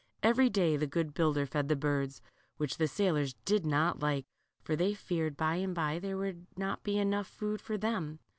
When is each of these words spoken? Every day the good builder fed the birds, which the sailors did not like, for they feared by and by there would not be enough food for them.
Every 0.23 0.49
day 0.49 0.77
the 0.77 0.87
good 0.87 1.13
builder 1.13 1.45
fed 1.45 1.67
the 1.67 1.75
birds, 1.75 2.23
which 2.57 2.77
the 2.79 2.87
sailors 2.87 3.35
did 3.45 3.67
not 3.67 3.99
like, 3.99 4.25
for 4.63 4.75
they 4.75 4.95
feared 4.95 5.37
by 5.37 5.57
and 5.57 5.75
by 5.75 5.99
there 5.99 6.17
would 6.17 6.47
not 6.57 6.81
be 6.81 6.97
enough 6.97 7.27
food 7.27 7.61
for 7.61 7.77
them. 7.77 8.17